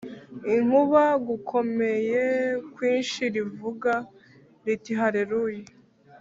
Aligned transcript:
inkuba 0.55 1.03
gukomeye 1.27 2.21
kwinshi 2.73 3.21
rivuga 3.33 3.93
riti 4.65 4.91
Haleluya 4.99 5.65